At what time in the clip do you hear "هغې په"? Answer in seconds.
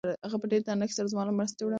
0.25-0.47